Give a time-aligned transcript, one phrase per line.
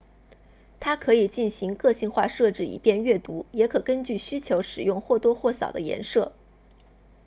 [0.79, 6.33] 它可以进行个性化设置以便阅读也可根据需求使用或多或少的颜色